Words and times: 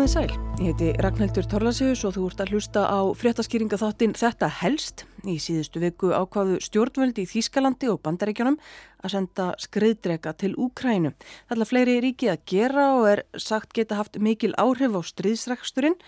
Komið 0.00 0.12
sæl, 0.14 0.30
ég 0.56 0.70
heiti 0.70 0.86
Ragnhildur 1.04 1.44
Torlasius 1.44 2.06
og 2.08 2.14
þú 2.16 2.22
ert 2.30 2.38
að 2.40 2.52
hlusta 2.54 2.84
á 2.88 3.04
fréttaskýringa 3.20 3.76
þáttinn 3.76 4.14
Þetta 4.16 4.48
helst. 4.62 5.02
Í 5.28 5.34
síðustu 5.36 5.82
viku 5.82 6.14
ákvaðu 6.16 6.56
stjórnvöldi 6.64 7.26
í 7.26 7.28
Þýskalandi 7.28 7.90
og 7.92 8.00
Bandaríkjónum 8.08 8.56
að 9.04 9.12
senda 9.12 9.50
skriðdrega 9.60 10.32
til 10.40 10.54
Úkrænu. 10.56 11.12
Það 11.50 11.60
er 11.66 11.70
fleiri 11.74 11.98
ríki 12.00 12.32
að 12.32 12.46
gera 12.48 12.86
og 12.94 13.10
er 13.10 13.24
sagt 13.36 13.76
geta 13.76 14.00
haft 14.00 14.16
mikil 14.16 14.54
áhrif 14.56 14.96
á 14.96 15.04
stríðsreksturinn 15.04 16.00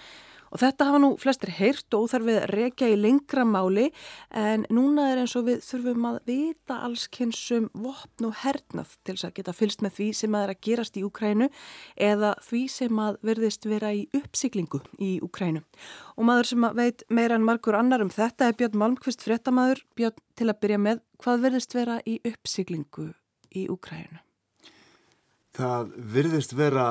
Og 0.53 0.61
þetta 0.61 0.89
hafa 0.91 1.01
nú 1.01 1.11
flestir 1.21 1.53
heyrt 1.57 1.97
og 1.97 2.11
þarf 2.13 2.27
við 2.29 2.39
að 2.43 2.51
rekja 2.53 2.89
í 2.93 2.97
lengra 3.01 3.45
máli 3.49 3.87
en 4.37 4.67
núna 4.73 5.09
er 5.13 5.23
eins 5.23 5.33
og 5.39 5.47
við 5.47 5.63
þurfum 5.65 6.09
að 6.11 6.19
vita 6.29 6.77
alls 6.85 7.07
kynsum 7.13 7.71
vopn 7.73 8.29
og 8.29 8.35
hernað 8.43 8.93
til 9.01 9.15
þess 9.15 9.29
að 9.31 9.35
geta 9.39 9.55
fylst 9.57 9.85
með 9.85 9.97
því 9.97 10.09
sem 10.19 10.37
að 10.37 10.45
er 10.45 10.53
að 10.53 10.61
gerast 10.69 10.99
í 11.01 11.05
Ukrænu 11.07 11.49
eða 12.09 12.35
því 12.45 12.63
sem 12.75 13.01
að 13.07 13.17
verðist 13.31 13.69
vera 13.71 13.95
í 13.97 14.03
uppsiklingu 14.19 14.83
í 15.01 15.13
Ukrænu. 15.25 15.65
Og 16.21 16.29
maður 16.29 16.51
sem 16.53 16.69
veit 16.77 17.07
meira 17.09 17.39
en 17.41 17.49
margur 17.49 17.79
annar 17.79 18.05
um 18.05 18.13
þetta 18.13 18.51
er 18.51 18.59
Björn 18.59 18.77
Malmqvist 18.83 19.25
fréttamaður. 19.25 19.81
Björn, 19.97 20.21
til 20.37 20.51
að 20.53 20.61
byrja 20.61 20.83
með, 20.85 21.01
hvað 21.23 21.47
verðist 21.47 21.77
vera 21.77 21.97
í 22.05 22.19
uppsiklingu 22.29 23.09
í 23.57 23.65
Ukrænu? 23.73 24.21
Það 25.57 25.97
verðist 26.13 26.55
vera 26.57 26.87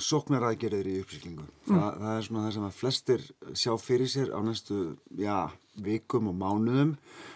sóknarækjariður 0.00 0.90
í 0.90 0.96
uppsýklingu. 1.02 1.44
Mm. 1.44 1.68
Þa, 1.68 1.86
það 2.00 2.16
er 2.16 2.26
svona 2.26 2.44
það 2.44 2.56
sem 2.56 2.66
að 2.66 2.78
flestir 2.78 3.24
sjá 3.60 3.72
fyrir 3.80 4.10
sér 4.10 4.34
á 4.34 4.38
næstu 4.44 4.80
já, 5.20 5.38
vikum 5.84 6.30
og 6.32 6.36
mánuðum. 6.40 6.94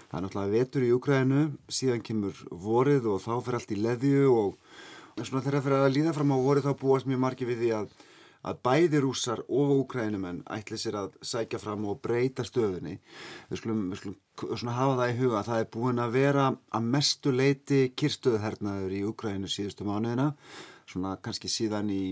Það 0.08 0.18
er 0.18 0.24
náttúrulega 0.24 0.54
vetur 0.56 0.84
í 0.84 0.90
Júkræðinu, 0.92 1.40
síðan 1.68 2.04
kemur 2.04 2.44
vorið 2.50 3.08
og 3.12 3.22
þá 3.24 3.32
fyrir 3.44 3.58
allt 3.58 3.74
í 3.74 3.80
leðju 3.84 4.28
og 4.32 5.24
svona 5.26 5.42
þegar 5.42 5.58
það 5.58 5.66
fyrir 5.66 5.82
að 5.82 5.96
líða 5.96 6.14
fram 6.16 6.32
á 6.32 6.38
vorið 6.46 6.68
þá 6.68 6.78
búast 6.80 7.10
mjög 7.10 7.20
margi 7.24 7.48
við 7.48 7.60
því 7.64 7.70
að, 7.76 7.90
að 8.48 8.62
bæði 8.68 9.02
rússar 9.04 9.42
og 9.44 9.74
Júkræðinumenn 9.74 10.40
ætli 10.54 10.78
sér 10.80 10.96
að 11.02 11.18
sækja 11.20 11.60
fram 11.60 11.84
og 11.90 12.00
breyta 12.00 12.46
stöðunni. 12.46 12.96
Við 13.50 13.60
skulum, 13.60 13.84
við 13.92 14.02
skulum 14.06 14.72
hafa 14.78 14.96
það 15.02 15.12
í 15.12 15.18
huga. 15.20 15.44
Það 15.50 15.62
er 15.62 15.70
búin 15.76 16.02
að 16.02 16.16
vera 16.16 16.48
að 16.72 16.90
mestu 16.96 17.34
leiti 17.34 17.84
kyrstöðuhernaður 17.98 18.96
í 18.96 19.04
Júkræðinu 19.04 19.52
síðustu 19.52 19.86
mánuðina 19.88 20.32
svona 20.88 21.16
kannski 21.22 21.50
síðan 21.52 21.90
í 21.92 22.02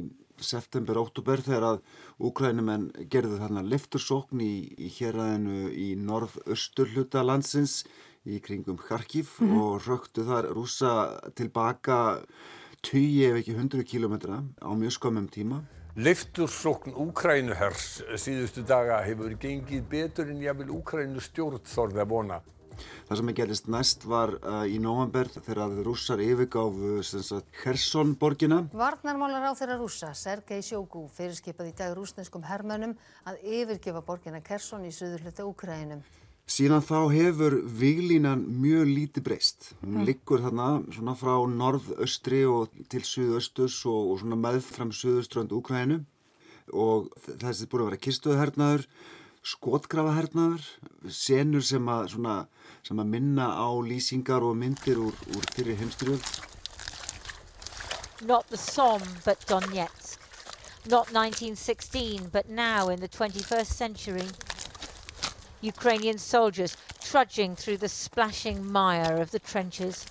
september, 0.44 0.98
óttúber 1.00 1.40
þegar 1.44 1.64
að 1.70 1.78
úkrænumenn 2.28 2.90
gerðu 3.12 3.38
þarna 3.40 3.62
liftursókn 3.66 4.42
í, 4.44 4.54
í 4.76 4.90
héræðinu 4.98 5.70
í 5.72 5.88
norð-östur 6.00 6.92
hluta 6.94 7.24
landsins 7.24 7.84
í 8.26 8.40
kringum 8.42 8.78
Kharkiv 8.80 9.30
mm 9.38 9.48
-hmm. 9.48 9.62
og 9.62 9.86
röktu 9.86 10.24
þar 10.26 10.50
rúsa 10.54 10.92
tilbaka 11.34 12.20
20 12.82 13.30
ef 13.30 13.36
ekki 13.40 13.54
100 13.54 13.84
kilometra 13.84 14.42
á 14.62 14.70
mjög 14.74 14.92
skömmum 14.98 15.28
tíma. 15.28 15.62
Liftursókn 15.96 16.92
Úkrænuhers 16.92 18.02
síðustu 18.20 18.62
daga 18.62 19.00
hefur 19.00 19.32
gengið 19.40 19.88
betur 19.88 20.28
en 20.30 20.42
jáfnvel 20.42 20.70
Úkrænu 20.70 21.20
stjórn 21.20 21.62
þorði 21.64 22.02
að 22.04 22.08
vona. 22.10 22.40
Það 23.06 23.20
sem 23.20 23.32
gerist 23.38 23.69
næst 23.70 24.05
var 24.08 24.34
uh, 24.41 24.64
í 24.66 24.78
november 24.82 25.28
þegar 25.34 25.77
rússar 25.86 26.22
yfirgáfu 26.24 26.98
Hersson 27.62 28.14
borgina. 28.19 28.64
Varnarmálar 28.74 29.48
á 29.48 29.52
þeirra 29.58 29.78
rússa, 29.80 30.12
Sergei 30.14 30.62
Sjóku, 30.64 31.06
fyrirskipað 31.16 31.70
í 31.70 31.74
dag 31.78 31.97
rúsneskum 31.97 32.47
hermönum 32.47 32.97
að 33.27 33.42
yfirgefa 33.42 34.02
borgina 34.06 34.42
Hersson 34.44 34.86
í 34.88 34.92
söðurhluta 34.94 35.47
Úkrænum. 35.47 36.04
Síðan 36.47 36.84
þá 36.86 36.98
hefur 37.10 37.56
viglínan 37.74 38.44
mjög 38.62 38.86
lítið 38.86 39.24
breyst. 39.27 39.72
Hún 39.80 39.97
mm. 39.97 40.06
liggur 40.06 40.44
þarna 40.44 40.69
svona 40.94 41.16
frá 41.19 41.34
norð-östri 41.50 42.44
og 42.47 42.74
til 42.93 43.03
suðöstus 43.03 43.81
og, 43.91 44.12
og 44.12 44.20
svona 44.22 44.38
meðfram 44.38 44.93
suðuströnd 44.94 45.54
Úkrænu 45.56 46.04
og 46.75 47.10
þessi 47.43 47.66
búið 47.70 47.82
að 47.82 47.88
vera 47.91 48.03
kistuðhernaður 48.06 48.87
skotgrafahernaður, 49.47 50.64
senur 51.12 51.64
sem 51.64 51.91
að, 51.91 52.10
svona, 52.14 52.37
sem 52.86 53.00
að 53.02 53.10
minna 53.16 53.48
á 53.58 53.69
lýsingar 53.82 54.47
og 54.47 54.54
myndir 54.56 55.00
úr, 55.02 55.14
úr 55.34 55.48
fyrir 55.56 55.78
heimstyrjöld. 55.80 56.26
Not 58.22 58.47
the 58.48 58.56
Somme 58.56 59.06
but 59.24 59.42
Donetsk. 59.50 60.20
Not 60.86 61.10
1916 61.10 62.30
but 62.30 62.48
now 62.48 62.88
in 62.88 63.00
the 63.00 63.08
21st 63.08 63.66
century. 63.66 64.28
Ukrainian 65.62 66.19
soldiers 66.19 66.76
trudging 67.02 67.56
through 67.56 67.78
the 67.78 67.88
splashing 67.88 68.62
mire 68.64 69.20
of 69.20 69.30
the 69.32 69.41
trenches 69.41 70.06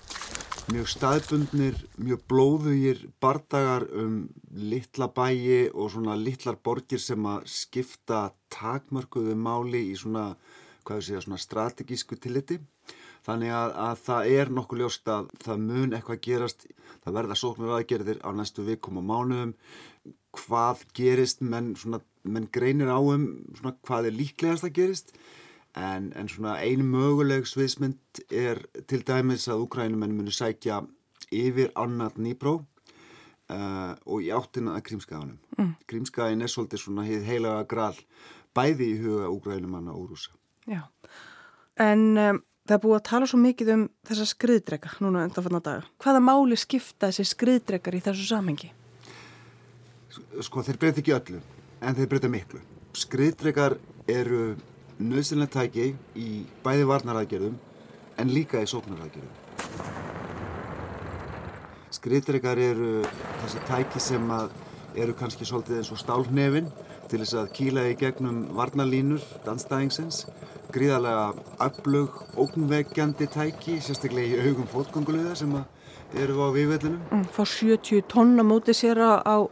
mjög 0.66 0.88
staðbundnir, 0.90 1.76
mjög 2.02 2.22
blóðugir 2.26 3.04
bardagar 3.22 3.84
um 3.94 4.26
litla 4.50 5.06
bæi 5.14 5.68
og 5.70 5.92
svona 5.94 6.16
litlar 6.18 6.58
borgir 6.58 6.98
sem 6.98 7.22
að 7.22 7.46
skipta 7.50 8.22
takmörkuðu 8.50 9.36
máli 9.38 9.84
í 9.92 9.94
svona, 9.98 10.32
hvað 10.86 11.00
ég 11.02 11.06
segja, 11.08 11.22
svona 11.24 11.42
strategísku 11.42 12.18
tilliti. 12.22 12.60
Þannig 13.26 13.54
að, 13.58 13.72
að 13.82 14.02
það 14.06 14.32
er 14.38 14.52
nokkuð 14.54 14.82
ljóst 14.82 15.08
að 15.10 15.32
það 15.42 15.64
mun 15.64 15.96
eitthvað 15.96 16.20
gerast, 16.28 16.68
það 17.02 17.16
verða 17.18 17.38
sóknur 17.40 17.72
aðgerðir 17.74 18.20
á 18.22 18.30
næstu 18.38 18.66
vikum 18.66 19.00
og 19.00 19.08
mánuðum, 19.08 19.56
hvað 20.36 20.84
gerist, 20.94 21.42
menn, 21.42 21.72
svona, 21.80 21.98
menn 22.22 22.46
greinir 22.54 22.92
á 22.92 23.00
um 23.00 23.26
svona, 23.58 23.74
hvað 23.88 24.12
er 24.12 24.16
líklegast 24.20 24.68
að 24.68 24.78
gerist 24.78 25.16
En, 25.76 26.12
en 26.16 26.28
svona 26.28 26.54
einu 26.64 26.86
möguleg 26.88 27.44
sviðsmynd 27.44 28.22
er 28.32 28.62
til 28.88 29.02
dæmis 29.04 29.44
að 29.52 29.66
Ukrænumenn 29.66 30.14
muni 30.16 30.32
sækja 30.32 30.80
yfir 31.28 31.68
annað 31.76 32.16
nýbró 32.24 32.54
uh, 33.52 33.92
og 34.08 34.24
í 34.24 34.30
áttina 34.32 34.72
að 34.78 34.86
Krímskaganum. 34.88 35.36
Mm. 35.58 35.74
Krímskagin 35.84 36.46
er 36.46 36.52
svolítið 36.52 36.80
svona 36.80 37.04
heilaga 37.04 37.66
gral 37.68 37.98
bæði 38.56 38.88
í 38.94 38.96
huga 39.02 39.28
Ukrænumanna 39.34 39.92
og 39.92 40.14
rúsa. 40.14 40.32
Já, 40.66 40.80
en 41.78 42.00
um, 42.18 42.38
það 42.66 42.74
er 42.76 42.82
búið 42.82 42.96
að 42.96 43.04
tala 43.06 43.26
svo 43.30 43.38
mikið 43.38 43.68
um 43.76 43.84
þessa 44.08 44.26
skriðdrega 44.32 44.96
núna 45.04 45.26
undan 45.28 45.44
fann 45.46 45.58
að 45.60 45.66
daga. 45.68 45.84
Hvaða 46.02 46.22
máli 46.26 46.58
skipta 46.58 47.10
þessi 47.10 47.28
skriðdregar 47.30 47.94
í 47.94 48.02
þessu 48.02 48.26
samengi? 48.30 48.72
Sko 50.42 50.64
þeir 50.66 50.80
breyta 50.82 51.02
ekki 51.02 51.14
öllu, 51.14 51.42
en 51.80 51.98
þeir 51.98 52.10
breyta 52.10 52.30
miklu. 52.32 52.62
Skriðdregar 52.96 53.76
eru 54.10 54.56
nöðsynlega 54.98 55.60
tæki 55.60 55.90
í 56.16 56.28
bæði 56.64 56.86
varnaraðgerðum 56.88 57.56
en 58.18 58.32
líka 58.32 58.62
í 58.64 58.70
sóknaraðgerðum. 58.70 59.42
Skriðdregar 61.96 62.58
eru 62.58 62.90
þessi 63.42 63.62
tæki 63.68 64.02
sem 64.02 64.32
eru 64.96 65.14
kannski 65.16 65.46
svolítið 65.46 65.82
eins 65.82 65.92
og 65.92 66.00
stálnefin 66.00 66.72
til 67.10 67.20
þess 67.22 67.36
að 67.38 67.52
kýla 67.56 67.86
í 67.90 67.94
gegnum 67.98 68.42
varnalínur 68.56 69.22
danstæðingsins. 69.46 70.24
Gríðarlega 70.74 71.30
öflug, 71.62 72.18
ógnvegjandi 72.38 73.28
tæki, 73.30 73.78
sérstaklega 73.84 74.34
í 74.34 74.50
augum 74.50 74.68
fótgöngulega 74.70 75.36
sem 75.38 75.54
eru 76.16 76.42
á 76.42 76.48
vývellinu. 76.54 76.98
Mm, 77.10 77.26
fá 77.30 77.42
70 77.46 78.06
tonna 78.10 78.44
mótið 78.46 78.80
sér 78.80 79.02
á 79.02 79.46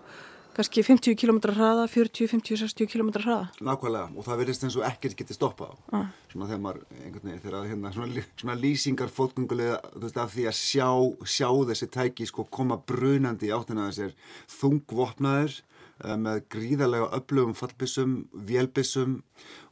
kannski 0.55 0.85
50 0.87 1.17
km 1.19 1.41
hraða, 1.51 1.89
40, 1.91 2.29
50, 2.31 2.61
60 2.63 2.91
km 2.91 3.11
hraða. 3.17 3.49
Nákvæmlega 3.59 4.11
og 4.15 4.27
það 4.27 4.41
verðist 4.43 4.67
eins 4.67 4.77
og 4.79 4.87
ekkert 4.87 5.19
getið 5.19 5.39
stoppað 5.39 5.75
á. 5.75 5.77
Ah. 5.99 6.09
Svona 6.31 6.49
þegar 6.51 6.63
maður, 6.67 6.85
einhvern 7.01 7.29
veginn, 7.29 7.43
þegar 7.43 7.69
hérna 7.71 7.93
svona, 7.95 8.25
svona 8.39 8.59
lýsingar 8.59 9.15
fótgungulega, 9.15 9.81
þú 9.97 10.05
veist, 10.07 10.21
af 10.23 10.35
því 10.35 10.49
að 10.51 10.59
sjá, 10.61 10.89
sjá 11.27 11.49
þessi 11.71 11.91
tæki 11.99 12.29
sko 12.31 12.47
koma 12.47 12.79
brunandi 12.79 13.51
áttina 13.55 13.89
þessir 13.91 14.15
þungvopnaður 14.61 15.59
Eh, 15.59 15.74
með 16.03 16.41
gríðarlega 16.51 17.07
öflugum 17.17 17.55
fallbissum, 17.57 18.17
vélbissum 18.35 19.15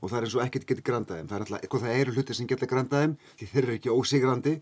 og 0.00 0.10
það 0.10 0.16
er 0.18 0.26
eins 0.26 0.36
og 0.36 0.44
ekkert 0.44 0.68
getur 0.68 0.86
grandaðum. 0.86 1.28
Það, 1.28 1.36
er 1.36 1.44
alltaf, 1.46 1.82
það 1.82 1.98
eru 1.98 2.14
hlutir 2.16 2.38
sem 2.38 2.48
getur 2.50 2.70
grandaðum 2.70 3.16
því 3.40 3.48
þeir 3.50 3.62
eru 3.64 3.76
ekki 3.78 3.92
ósigrandi 3.92 4.54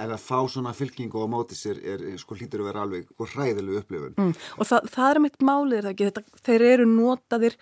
en 0.00 0.14
að 0.16 0.24
fá 0.24 0.38
svona 0.48 0.74
fylkingu 0.76 1.20
á 1.20 1.28
móti 1.28 1.58
sér 1.58 1.80
er, 1.84 2.04
sko 2.20 2.38
hlýtur 2.38 2.64
að 2.64 2.70
vera 2.70 2.86
alveg 2.86 3.12
hræðilegu 3.20 3.82
upplifun. 3.82 4.16
Mm. 4.16 4.34
Og 4.56 4.70
það, 4.70 4.90
það 4.96 5.10
er 5.10 5.22
mitt 5.26 5.46
málið 5.52 5.90
ekki, 5.92 6.10
þetta, 6.10 6.42
þeir 6.48 6.66
eru 6.72 6.88
notaðir 6.88 7.58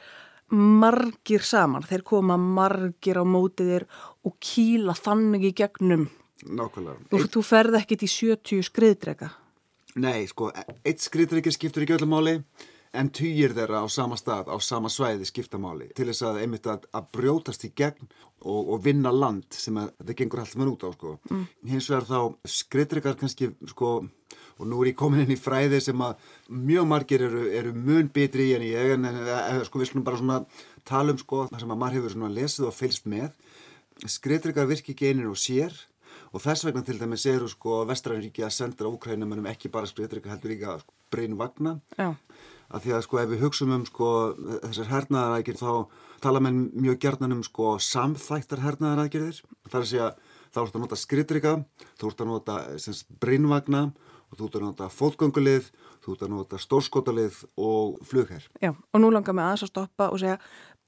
margir 0.50 1.44
saman, 1.46 1.86
þeir 1.86 2.06
koma 2.06 2.38
margir 2.38 3.20
á 3.22 3.24
mótið 3.26 3.74
þér 3.74 3.90
og 4.26 4.38
kýla 4.42 4.96
þannig 4.98 5.50
í 5.50 5.52
gegnum. 5.62 6.08
Nákvæmlega. 6.46 7.04
Þú, 7.10 7.20
Eitt... 7.20 7.30
þú 7.34 7.44
ferð 7.44 7.78
ekkit 7.82 8.06
í 8.06 8.10
70 8.10 8.66
skriðdrega. 8.70 9.34
Nei, 9.98 10.26
sko, 10.30 10.50
eitt 10.86 11.02
skriðdregi 11.02 11.50
skiptur 11.54 11.82
ekki 11.82 11.96
öllu 11.96 12.06
máli 12.10 12.34
en 12.96 13.10
týjir 13.14 13.54
þeirra 13.54 13.84
á 13.84 13.88
sama 13.90 14.16
stað, 14.18 14.50
á 14.50 14.56
sama 14.62 14.90
svæði 14.90 15.28
skiptamáli 15.28 15.90
til 15.94 16.08
þess 16.08 16.24
að 16.26 16.40
einmitt 16.42 16.66
að, 16.70 16.86
að 16.96 17.10
brjótast 17.14 17.66
í 17.68 17.72
gegn 17.78 18.08
og, 18.40 18.72
og 18.74 18.80
vinna 18.84 19.12
land 19.14 19.46
sem 19.54 19.76
að, 19.78 19.92
þetta 20.00 20.16
gengur 20.18 20.42
allt 20.42 20.56
með 20.58 20.72
út 20.72 20.86
á 20.86 20.90
sko. 20.96 21.12
Mm. 21.30 21.44
Hins 21.70 21.90
vegar 21.92 22.08
þá 22.08 22.50
skriðdregar 22.56 23.18
kannski 23.20 23.52
sko 23.70 23.92
og 24.60 24.68
nú 24.68 24.80
er 24.82 24.90
ég 24.90 24.98
komin 24.98 25.22
inn 25.24 25.34
í 25.34 25.38
fræði 25.40 25.80
sem 25.84 26.02
að 26.04 26.18
mjög 26.50 26.88
margir 26.90 27.24
eru, 27.28 27.44
eru 27.60 27.74
mun 27.76 28.10
betri 28.12 28.50
í 28.50 28.56
en 28.58 28.66
ég 28.66 28.96
en, 28.96 29.06
en 29.06 29.62
sko 29.68 29.80
við 29.80 29.92
skulum 29.92 30.06
bara 30.06 30.20
svona 30.20 30.40
tala 30.88 31.14
um 31.14 31.20
sko 31.20 31.46
sem 31.54 31.70
að 31.70 31.80
maður 31.80 32.00
hefur 32.00 32.16
svona 32.16 32.34
lesið 32.34 32.68
og 32.68 32.76
fylst 32.76 33.06
með 33.10 33.30
skriðdregar 34.10 34.68
virki 34.68 34.96
ekki 34.96 35.12
einir 35.12 35.30
og 35.30 35.38
sér 35.40 35.72
og 36.34 36.42
þess 36.42 36.66
vegna 36.66 36.82
til 36.84 36.98
dæmis 37.00 37.24
eru 37.30 37.48
sko 37.50 37.84
Vestræðinríki 37.88 38.44
að 38.44 38.56
senda 38.56 38.86
á 38.86 38.90
Úkrænum 38.90 39.48
ekki 39.50 39.70
bara 39.72 39.88
skriðdregar 39.88 40.34
heldur 40.34 40.52
líka 40.52 40.78
sko, 40.82 40.96
breyn 41.12 41.38
vagna 41.40 41.78
Já 41.96 42.12
að 42.70 42.84
því 42.84 42.94
að 42.96 43.04
sko 43.06 43.20
ef 43.20 43.30
við 43.30 43.42
hugsum 43.44 43.74
um 43.74 43.84
sko 43.88 44.10
þessar 44.66 44.90
hernaðarækir 44.90 45.58
þá 45.58 45.72
tala 46.22 46.42
menn 46.44 46.60
mjög 46.76 47.00
gerðan 47.02 47.36
um 47.38 47.42
sko 47.46 47.74
samþættar 47.82 48.62
hernaðarækirðir. 48.64 49.40
Það 49.66 49.78
er 49.78 49.84
að 49.84 49.90
segja 49.90 50.08
þá 50.50 50.62
ert 50.62 50.76
að 50.76 50.84
nota 50.84 50.98
skritrika, 50.98 51.52
þú 51.98 52.10
ert 52.10 52.22
að 52.22 52.30
nota 52.30 52.56
brinnvagna 53.22 53.84
og 54.30 54.38
þú 54.38 54.46
ert 54.46 54.58
að 54.58 54.66
nota 54.66 54.90
fótgöngulið, 54.94 55.70
þú 56.04 56.14
ert 56.14 56.24
að 56.26 56.34
nota 56.34 56.60
stórskotalið 56.62 57.38
og 57.58 58.00
flugherr. 58.06 58.46
Já, 58.62 58.72
og 58.74 59.02
nú 59.02 59.10
langar 59.10 59.34
mig 59.34 59.46
aðeins 59.46 59.66
að 59.66 59.72
stoppa 59.74 60.10
og 60.10 60.22
segja 60.22 60.38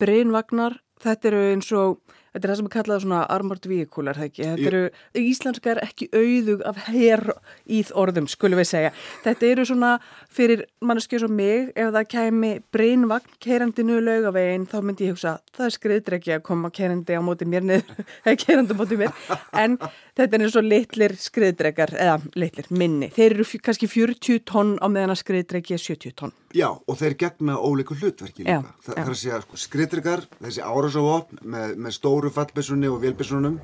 brinnvagnar, 0.02 0.78
þetta 1.02 1.30
eru 1.30 1.42
eins 1.50 1.70
og 1.78 2.18
Þetta 2.32 2.46
er 2.46 2.50
það 2.52 2.58
sem 2.58 2.68
er 2.68 2.72
kallað 2.72 3.00
svona 3.04 3.20
armored 3.28 3.66
vehicle, 3.68 4.08
er 4.08 4.16
það 4.16 4.28
ekki? 4.30 4.44
Þetta 4.48 4.68
eru, 4.70 4.82
íslenska 5.20 5.72
er 5.74 5.80
ekki 5.84 6.06
auðug 6.16 6.62
af 6.64 6.78
hér 6.86 7.22
íð 7.78 7.90
orðum, 8.02 8.28
skulum 8.32 8.60
við 8.62 8.68
segja. 8.70 8.92
Þetta 9.26 9.50
eru 9.50 9.66
svona 9.68 9.90
fyrir 10.32 10.62
manneskjöð 10.80 11.26
sem 11.26 11.34
mig, 11.36 11.68
ef 11.76 11.90
það 11.92 12.08
kemi 12.14 12.52
breynvagn 12.72 13.36
keirandi 13.42 13.84
nú 13.84 13.98
laugavegin, 14.00 14.64
þá 14.64 14.78
myndi 14.80 15.10
ég 15.10 15.12
hugsa, 15.12 15.34
það 15.52 15.68
er 15.68 15.76
skriðdur 15.76 16.16
ekki 16.18 16.34
að 16.38 16.44
koma 16.48 16.72
keirandi 16.72 17.20
á 17.20 17.22
móti 17.24 17.48
mér 17.52 17.68
niður, 17.68 18.00
eða 18.24 18.38
keirandi 18.46 18.72
á 18.72 18.80
móti 18.80 19.00
mér, 19.02 19.12
en 19.52 19.76
þetta 20.16 20.38
er 20.38 20.46
eins 20.46 20.56
og 20.56 20.68
litlir 20.68 21.16
skriðdrekar, 21.20 21.92
eða 22.00 22.16
litlir 22.40 22.72
minni. 22.72 23.12
Þeir 23.12 23.36
eru 23.36 23.48
kannski 23.60 23.90
40 23.92 24.40
tonn 24.48 24.78
á 24.80 24.88
meðan 24.88 25.12
að 25.12 25.20
skriðdreki 25.20 25.76
er 25.76 25.84
70 25.84 26.16
tonn. 26.16 26.32
Já, 26.52 26.66
og 26.68 26.96
þeir 27.00 27.14
gegna 27.16 27.54
óleikur 27.56 27.96
hlutverki 27.96 28.44
líka. 28.44 28.58
Já, 28.58 28.82
Þa, 28.84 28.96
já. 28.98 29.04
Stóru 32.22 32.36
fallbessunni 32.36 32.86
og 32.86 33.00
vélbessunum 33.02 33.56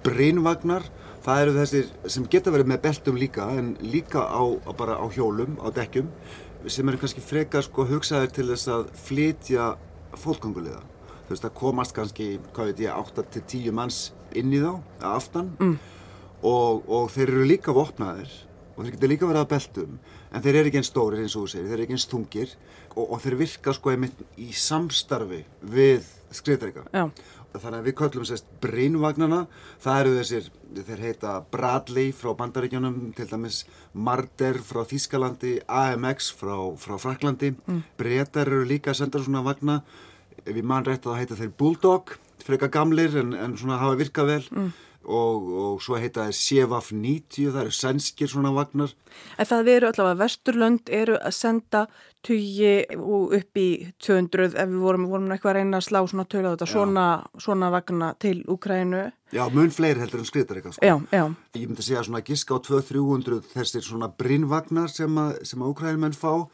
brinnvagnar 0.00 0.86
það 1.20 1.40
eru 1.42 1.52
þessir 1.58 1.90
sem 2.14 2.24
geta 2.32 2.48
verið 2.54 2.70
með 2.70 2.78
beltum 2.86 3.18
líka 3.20 3.48
en 3.52 3.66
líka 3.84 4.22
á, 4.24 4.40
bara 4.78 4.96
á 4.96 5.04
hjólum, 5.12 5.58
á 5.60 5.68
dekkjum 5.76 6.08
sem 6.72 6.88
eru 6.88 7.02
kannski 7.02 7.20
frekar 7.20 7.66
sko 7.66 7.84
hugsaðir 7.90 8.32
til 8.32 8.46
þess 8.48 8.70
að 8.72 8.88
flytja 8.96 9.66
fólkgangulega 10.22 10.80
þú 11.26 11.34
veist 11.34 11.44
að 11.50 11.54
komast 11.60 11.96
kannski, 11.98 12.30
hvað 12.56 12.72
veit 12.72 12.80
ég, 12.86 12.96
8-10 12.96 13.76
manns 13.76 14.00
inn 14.32 14.56
í 14.56 14.64
þá, 14.64 14.72
aftan. 15.12 15.52
Mm. 15.60 15.76
og, 16.40 16.88
og 16.88 17.12
þeir 17.12 17.26
eru 17.26 17.44
líka 17.52 17.76
vopnaðir 17.76 18.32
og 18.72 18.86
þeir 18.86 18.96
geta 18.96 19.12
líka 19.12 19.28
verið 19.28 19.44
að 19.44 19.52
beltum 19.52 20.00
en 20.32 20.42
þeir 20.42 20.58
eru 20.60 20.70
ekki 20.70 20.80
einn 20.80 20.88
stórir 20.88 21.22
eins 21.22 21.36
og 21.36 21.44
þú 21.44 21.52
segir, 21.52 21.68
þeir 21.68 21.76
eru 21.76 21.86
ekki 21.86 21.96
einn 21.96 22.02
stungir 22.02 22.56
og, 22.94 23.04
og 23.04 23.20
þeir 23.22 23.38
virka 23.42 23.74
sko 23.76 23.92
einmitt 23.92 24.24
í 24.40 24.48
samstarfi 24.56 25.42
við 25.74 26.08
skriðdreika. 26.32 26.86
Þannig 27.52 27.82
að 27.82 27.88
við 27.90 27.94
köllum 27.98 28.24
sérst 28.24 28.46
brinnvagnana, 28.62 29.42
það 29.82 29.98
eru 30.00 30.12
þessir, 30.16 30.46
þeir 30.86 31.02
heita 31.04 31.32
Bradley 31.52 32.14
frá 32.16 32.30
Bandaríkjónum, 32.38 32.94
til 33.18 33.26
dæmis 33.28 33.58
Marder 33.92 34.56
frá 34.64 34.86
Þískalandi, 34.88 35.58
AMX 35.68 36.30
frá, 36.38 36.54
frá 36.80 36.96
Fraklandi, 37.02 37.52
mm. 37.52 37.82
breytar 38.00 38.48
eru 38.48 38.64
líka 38.70 38.94
að 38.94 39.02
senda 39.02 39.20
svona 39.20 39.44
vagna, 39.44 39.82
ég 40.46 40.62
mann 40.64 40.88
rétt 40.88 41.04
að 41.04 41.12
það 41.12 41.20
heita 41.20 41.38
þeir 41.42 41.52
Bulldog, 41.60 42.14
freka 42.42 42.72
gamlir 42.72 43.20
en, 43.20 43.36
en 43.36 43.58
svona 43.60 43.76
hafa 43.82 44.00
virkað 44.00 44.32
vel. 44.32 44.42
Mm 44.56 44.72
og, 45.04 45.48
og 45.64 45.82
svo 45.82 45.98
heita 46.00 46.26
það 46.26 46.38
Sjefaf 46.38 46.90
90, 46.92 47.50
það 47.52 47.60
eru 47.62 47.74
sænskir 47.76 48.30
svona 48.32 48.52
vagnar. 48.56 48.94
En 49.38 49.48
það 49.48 49.70
eru 49.74 49.90
allavega, 49.90 50.18
Vesturlönd 50.22 50.92
eru 50.92 51.18
að 51.18 51.36
senda 51.36 51.86
tugi 52.22 52.74
upp 52.96 53.58
í 53.58 53.68
200 54.02 54.52
ef 54.52 54.68
við 54.70 54.82
vorum, 54.82 55.08
vorum 55.10 55.32
eitthvað 55.34 55.52
að 55.52 55.58
reyna 55.58 55.80
að 55.80 55.88
slá 55.88 56.00
svona 56.06 56.26
tölu 56.30 56.50
á 56.50 56.52
þetta, 56.54 56.68
svona, 56.70 57.06
svona 57.42 57.70
vagna 57.74 58.12
til 58.22 58.42
Ukrænu. 58.50 59.06
Já, 59.32 59.42
mun 59.50 59.72
fleiri 59.74 60.04
heldur 60.04 60.22
en 60.22 60.28
skriðar 60.28 60.60
eitthvað 60.60 60.76
sko. 60.76 60.86
Já, 60.86 60.94
já. 61.10 61.24
Ég 61.58 61.66
myndi 61.66 61.86
segja 61.86 62.04
svona 62.06 62.22
giska 62.26 62.54
á 62.54 62.58
200-300 62.62 63.40
þessir 63.54 63.86
svona 63.86 64.12
brinnvagnar 64.12 64.92
sem 64.92 65.18
að, 65.18 65.40
að 65.42 65.66
Ukrænumenn 65.72 66.16
fá. 66.16 66.46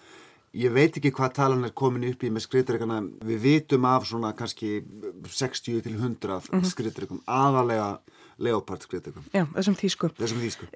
Ég 0.57 0.73
veit 0.73 0.97
ekki 0.97 1.13
hvað 1.13 1.35
talan 1.37 1.67
er 1.69 1.75
komin 1.77 2.07
upp 2.09 2.23
í 2.25 2.31
með 2.33 2.47
skriðdreikana. 2.47 3.03
Við 3.29 3.43
vitum 3.43 3.85
af 3.85 4.07
svona 4.09 4.33
kannski 4.37 4.79
60 5.29 5.83
til 5.85 5.99
100 5.99 5.99
mm 5.99 6.41
-hmm. 6.49 6.71
skriðdreikum 6.71 7.21
aðalega 7.27 7.99
Leopard 8.39 8.87
skriðtökum. 8.87 9.27
Já, 9.35 9.45
þessum 9.57 9.77
þýsku. 9.79 10.13
Þessum 10.19 10.43
þýsku. 10.45 10.69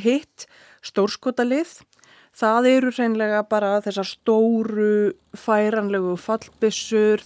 Hitt, 0.00 0.46
stórskotalið, 0.84 1.76
það 2.36 2.70
eru 2.72 2.94
reynlega 2.96 3.44
bara 3.48 3.76
þessar 3.84 4.08
stóru 4.08 4.90
færanlegu 5.36 6.16
fallbissur. 6.20 7.24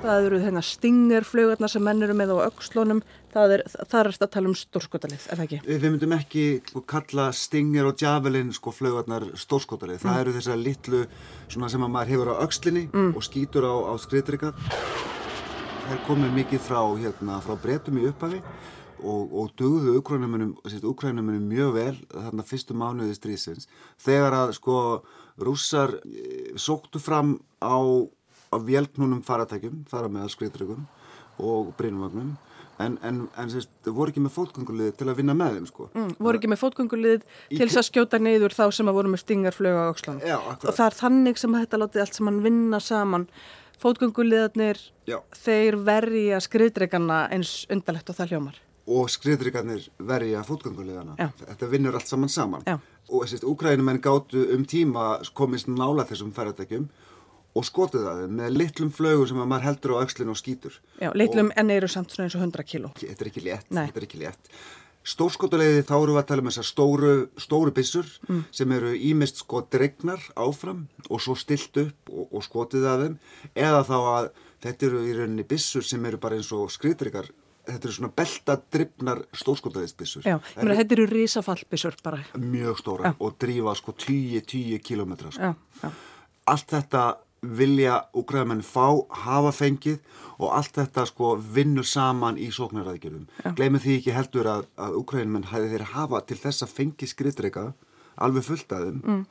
Það 0.00 0.26
eru 0.30 0.38
þennar 0.40 0.64
stingerflögarna 0.64 1.68
sem 1.68 1.82
menn 1.84 2.00
eru 2.06 2.14
með 2.16 2.32
á 2.32 2.48
aukslónum. 2.48 3.02
Það 3.30 3.52
er, 3.58 3.62
er 3.84 4.08
að 4.08 4.30
tala 4.32 4.48
um 4.48 4.56
stórskotalið, 4.56 5.26
er 5.28 5.38
það 5.38 5.44
ekki? 5.44 5.58
Við 5.68 5.84
myndum 5.84 6.14
ekki 6.16 6.44
kalla 6.88 7.28
stinger 7.36 7.90
og 7.92 8.00
javelin 8.00 8.48
sko, 8.56 8.72
flögarnar 8.74 9.28
stórskotalið. 9.38 10.00
Mm. 10.00 10.08
Það 10.08 10.24
eru 10.24 10.36
þessar 10.38 10.60
litlu 10.64 11.04
sem 11.52 11.68
að 11.68 11.84
maður 11.84 12.14
hefur 12.14 12.32
á 12.32 12.40
aukslinni 12.40 12.88
mm. 12.88 13.12
og 13.12 13.28
skýtur 13.28 13.68
á, 13.68 13.74
á 13.92 13.94
skriðtrykka 14.00 14.54
þær 15.90 16.02
komið 16.06 16.36
mikið 16.36 16.60
frá, 16.62 16.78
hérna, 17.00 17.40
frá 17.42 17.56
breytum 17.58 17.96
í 17.98 18.04
upphafi 18.06 18.38
og, 19.00 19.32
og 19.34 19.48
dögðu 19.58 19.96
ukrænumunum 19.98 21.48
mjög 21.50 21.72
vel 21.74 21.96
þarna 22.12 22.44
fyrstu 22.46 22.76
mánuði 22.78 23.16
strísins 23.16 23.66
þegar 23.98 24.36
að 24.38 24.52
sko 24.60 24.76
rússar 25.42 25.96
e, 26.04 26.52
sóktu 26.54 27.02
fram 27.02 27.40
á, 27.58 27.74
á 27.74 28.56
vélknunum 28.62 29.24
faratækjum, 29.26 29.82
þar 29.90 30.06
með 30.14 30.30
skriðtrygum 30.36 30.86
og 31.42 31.72
brínvagnum 31.80 32.36
en, 32.80 32.98
en, 33.02 33.22
en 33.34 33.50
sérst, 33.50 33.72
voru 33.90 34.12
ekki 34.12 34.22
með 34.22 34.36
fótgöngulið 34.36 34.92
til 35.00 35.08
að 35.10 35.18
vinna 35.18 35.34
með 35.36 35.58
þeim 35.58 35.70
sko. 35.72 35.88
Mm, 35.96 36.12
voru 36.22 36.38
ekki 36.38 36.52
með 36.52 36.60
fótgöngulið 36.62 37.24
til 37.50 37.64
þess 37.64 37.80
að 37.82 37.88
skjóta 37.88 38.20
neyður 38.22 38.54
þá 38.54 38.66
sem 38.78 38.92
að 38.92 39.00
voru 39.00 39.10
með 39.10 39.24
stingarflöga 39.24 39.88
á 39.88 39.90
Óksland 39.90 40.22
og 40.22 40.70
það 40.70 40.86
er 40.86 40.98
þannig 41.02 41.42
sem 41.42 41.58
þetta 41.58 41.82
látið 41.82 42.04
allt 42.04 42.20
sem 42.20 42.30
hann 42.30 42.44
vinna 42.46 42.80
saman 42.84 43.26
fótgöngulegarnir, 43.80 44.80
þeir 45.40 45.78
verja 45.86 46.40
skriðdregarna 46.44 47.22
eins 47.34 47.64
undarlegt 47.72 48.12
og 48.12 48.18
það 48.18 48.34
hljómar. 48.34 48.58
Og 48.90 49.10
skriðdregarnir 49.12 49.86
verja 50.02 50.42
fótgöngulegarna. 50.46 51.30
Þetta 51.44 51.68
vinnur 51.70 51.98
allt 51.98 52.10
saman 52.10 52.32
saman. 52.32 52.66
Já. 52.66 52.78
Og 53.10 53.24
þess 53.24 53.42
að 53.42 53.52
úkrænumenn 53.52 54.02
gáttu 54.02 54.42
um 54.54 54.66
tíma 54.68 55.12
komist 55.34 55.70
nála 55.70 56.06
þessum 56.08 56.34
ferðardækjum 56.34 56.88
og 57.58 57.66
skotuð 57.66 58.04
það 58.06 58.20
með 58.38 58.56
litlum 58.56 58.92
flögur 58.94 59.28
sem 59.30 59.40
að 59.42 59.48
maður 59.50 59.66
heldur 59.66 59.94
á 59.98 60.00
aukslinu 60.04 60.34
og 60.34 60.38
skýtur. 60.38 60.76
Já, 61.02 61.10
litlum 61.18 61.50
og 61.50 61.58
en 61.58 61.72
eru 61.74 61.88
samt 61.90 62.14
svona 62.14 62.28
eins 62.28 62.36
og 62.38 62.44
100 62.46 62.66
kíló. 62.68 62.92
Þetta 63.00 63.26
er 63.26 63.30
ekki 64.06 64.22
létt, 64.22 64.52
Stórskotulegði 65.00 65.84
þá 65.88 65.94
eru 65.96 66.14
við 66.14 66.20
að 66.20 66.26
tala 66.28 66.42
um 66.42 66.50
þessar 66.50 66.68
stóru, 66.68 67.12
stóru 67.40 67.72
bissur 67.72 68.08
mm. 68.28 68.40
sem 68.52 68.72
eru 68.76 68.92
ímest 68.94 69.40
sko 69.40 69.62
dregnar 69.72 70.20
áfram 70.36 70.84
og 71.08 71.22
svo 71.24 71.36
stilt 71.40 71.78
upp 71.80 72.12
og, 72.12 72.26
og 72.28 72.44
skotið 72.44 72.88
að 72.90 73.04
þeim 73.04 73.14
eða 73.64 73.84
þá 73.88 73.96
að 74.00 74.28
þetta 74.66 74.88
eru 74.90 75.04
í 75.08 75.14
rauninni 75.16 75.46
bissur 75.48 75.86
sem 75.86 76.04
eru 76.04 76.20
bara 76.20 76.36
eins 76.36 76.52
og 76.52 76.68
skriðdregar 76.74 77.30
þetta 77.70 77.88
eru 77.88 77.96
svona 77.96 78.12
beltadrifnar 78.16 79.22
stórskotulegðisbissur. 79.40 80.26
Já, 80.26 80.36
ég 80.36 80.62
meina 80.62 80.78
þetta 80.80 80.96
eru 80.96 81.08
risafallbissur 81.10 81.98
bara. 82.04 82.22
Mjög 82.40 82.80
stóra 82.82 83.10
já. 83.10 83.16
og 83.16 83.36
drífa 83.40 83.74
sko 83.78 83.94
10-10 83.96 84.80
kilometra 84.84 85.32
sko. 85.34 85.50
Já, 85.50 85.84
já. 85.84 85.92
Allt 86.50 86.72
þetta 86.74 87.04
vilja 87.42 88.00
úgræðamenn 88.16 88.64
fá, 88.64 89.00
hafa 89.24 89.52
fengið 89.54 90.00
og 90.40 90.56
allt 90.56 90.76
þetta 90.76 91.06
sko 91.08 91.34
vinnur 91.40 91.86
saman 91.88 92.38
í 92.40 92.50
sóknaræðgjörðum. 92.54 93.28
Gleimum 93.56 93.82
því 93.82 93.96
ekki 94.00 94.16
heldur 94.16 94.48
að, 94.50 94.66
að 94.80 94.98
úgræðamenn 95.00 95.48
hæði 95.52 95.70
þeir 95.74 95.86
hafa 95.94 96.20
til 96.28 96.40
þess 96.40 96.66
að 96.66 96.74
fengi 96.78 97.08
skriðdreika 97.08 97.70
alveg 98.20 98.46
fullt 98.46 98.74
aðeim 98.76 99.00
mm. 99.00 99.22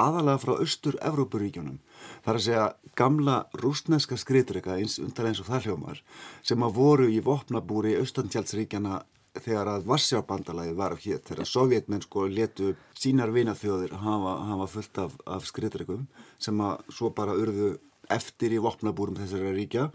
aðalega 0.00 0.42
frá 0.44 0.54
austur-Evrópuríkjunum. 0.56 1.80
Það 2.24 2.32
er 2.32 2.40
að 2.40 2.46
segja 2.46 2.66
gamla 2.96 3.36
rúsneska 3.60 4.18
skriðdreika 4.20 4.76
eins 4.76 4.96
undan 5.02 5.30
eins 5.30 5.42
og 5.42 5.50
það 5.50 5.68
hljómar 5.68 6.02
sem 6.46 6.64
að 6.64 6.78
voru 6.80 7.10
í 7.12 7.20
vopnabúri 7.24 7.96
austantjálsríkjana 8.00 9.02
þegar 9.44 9.70
að 9.74 9.88
Varsjábandalagi 9.90 10.74
var 10.76 10.96
hér, 11.02 11.20
þegar 11.26 11.48
sovjetmenn 11.50 12.04
sko 12.04 12.26
letu 12.30 12.74
sínar 12.96 13.32
vinaþjóðir 13.34 13.96
hafa, 14.00 14.36
hafa 14.50 14.68
fullt 14.74 15.02
af, 15.02 15.16
af 15.26 15.48
skriðdregum 15.48 16.06
sem 16.42 16.60
að 16.64 16.86
svo 16.92 17.10
bara 17.16 17.36
urðu 17.36 17.74
eftir 18.12 18.54
í 18.54 18.62
vopnabúrum 18.62 19.18
þessari 19.18 19.54
ríkja 19.56 19.88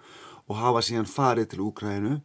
og 0.47 0.59
hafa 0.59 0.83
síðan 0.85 1.09
farið 1.09 1.53
til 1.53 1.63
Úkrænu 1.69 2.17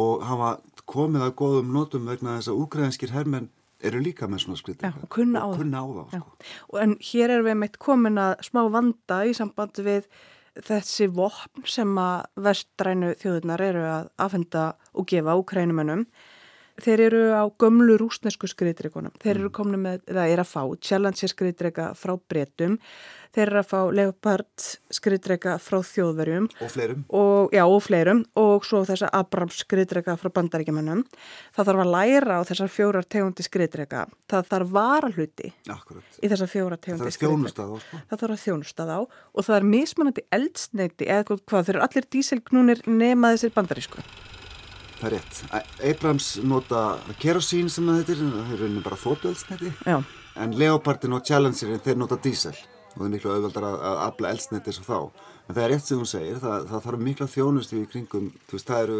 og 0.00 0.24
hafa 0.26 0.56
komið 0.90 1.26
að 1.26 1.36
góðum 1.38 1.72
notum 1.74 2.10
vegna 2.10 2.38
þess 2.38 2.50
að 2.52 2.60
úkrænskir 2.64 3.14
herrmenn 3.14 3.50
eru 3.86 4.00
líka 4.02 4.28
með 4.28 4.44
svona 4.44 4.60
skriðdrega 4.60 5.04
og 5.06 5.12
kunna 5.14 5.44
á 5.44 5.46
og 5.48 5.56
kunna 5.60 5.80
á 5.80 5.86
það 5.86 6.18
sko. 6.18 6.34
En 6.82 6.96
hér 7.10 7.34
erum 7.36 7.48
við 7.48 7.58
meitt 7.62 7.78
komin 7.80 8.20
að 8.20 8.34
smá 8.46 8.60
vanda 8.72 9.22
í 9.26 9.32
samband 9.36 9.80
við 9.86 10.10
þessi 10.66 11.08
vopn 11.14 11.64
sem 11.70 11.92
að 12.00 12.26
vestrænu 12.48 13.14
þjóðunar 13.20 13.64
eru 13.64 13.86
að 13.86 14.10
afhenda 14.20 14.64
og 14.92 15.08
gefa 15.10 15.36
úkrænumennum 15.38 16.04
þeir 16.84 17.04
eru 17.06 17.22
á 17.36 17.44
gömlu 17.60 17.96
rúsnesku 18.00 18.48
skriðdreikunum. 18.50 19.14
Þeir 19.22 19.36
eru 19.36 19.52
komni 19.54 19.80
með, 19.80 20.02
eða 20.10 20.26
er 20.32 20.42
að 20.42 20.52
fá, 20.52 20.62
Challenger 20.80 21.32
skriðdreika 21.32 21.90
frá 21.98 22.14
Bretum. 22.30 22.78
Þeir 23.30 23.44
eru 23.44 23.58
að 23.60 23.66
fá 23.70 23.80
Leopard 23.94 24.64
skriðdreika 24.90 25.52
frá 25.62 25.76
þjóðverjum. 25.86 26.48
Og 26.64 26.72
fleirum. 26.72 27.04
Og, 27.14 27.52
já, 27.54 27.62
og 27.62 27.78
fleirum. 27.86 28.24
Og 28.42 28.66
svo 28.66 28.80
þessa 28.88 29.10
Abrams 29.14 29.60
skriðdreika 29.62 30.16
frá 30.18 30.32
bandaríkjumannum. 30.34 31.04
Það 31.54 31.70
þarf 31.70 31.84
að 31.84 31.92
læra 31.94 32.40
á 32.42 32.48
þessar 32.48 32.72
fjórar 32.74 33.06
tegundi 33.06 33.46
skriðdreika. 33.46 34.08
Það 34.30 34.50
þarf 34.50 34.74
varahluti 34.74 35.52
Akkurat. 35.70 36.18
í 36.18 36.32
þessar 36.32 36.50
fjórar 36.50 36.82
tegundi 36.82 37.06
Það 37.06 37.12
er 37.12 37.20
þjónustað 37.22 37.70
á, 37.70 37.76
sko. 37.84 38.02
Það 38.10 38.24
þarf 38.24 38.34
að 38.34 38.44
þjónustað 38.48 38.90
á 38.90 38.98
og 39.06 39.46
það 39.46 39.60
er 39.60 39.70
mismunandi 39.76 40.26
eldsneiti 40.34 41.06
eða 41.06 41.38
hvað, 41.38 41.70
þeir 41.70 41.76
eru 41.76 41.86
allir 41.86 42.10
díselknúnir 42.18 42.84
nema 42.90 43.34
þessir 43.36 43.54
bandarísku. 43.54 44.02
Það 45.00 45.06
er 45.08 45.14
rétt. 45.16 45.38
Abrams 45.90 46.26
nota 46.44 46.80
kerosín 47.22 47.70
sem 47.72 47.86
það 47.88 48.02
heitir, 48.02 48.18
það 48.20 48.50
er 48.52 48.58
rauninni 48.60 48.82
bara 48.84 48.98
þóttueldsneti. 49.00 49.70
Já. 49.88 49.96
En 50.40 50.52
Leopardin 50.60 51.16
og 51.16 51.24
Challengerin 51.24 51.80
þeir 51.80 51.96
nota 52.02 52.18
dísel 52.20 52.52
og 52.90 52.98
það 52.98 53.06
er 53.06 53.12
miklu 53.14 53.32
auðveldar 53.32 53.66
að, 53.68 53.76
að 53.86 54.00
afla 54.04 54.32
eldsneti 54.34 54.74
svo 54.76 54.84
þá. 54.84 55.24
En 55.46 55.54
það 55.54 55.62
er 55.62 55.72
rétt 55.72 55.88
sem 55.88 56.00
hún 56.02 56.10
segir, 56.10 56.36
það, 56.42 56.66
það 56.68 56.84
þarf 56.86 57.04
mikla 57.06 57.28
þjónustu 57.30 57.78
í 57.78 57.86
kringum, 57.94 58.28
þú 58.50 58.56
veist, 58.58 58.68
það 58.68 58.84
eru, 58.84 58.98